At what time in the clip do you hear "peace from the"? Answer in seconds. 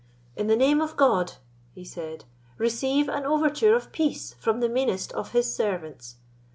3.91-4.67